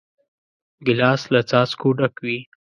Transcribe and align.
ګیلاس 0.85 1.21
له 1.33 1.39
څاڅکو 1.49 1.89
ډک 1.97 2.15
وي. 2.25 2.39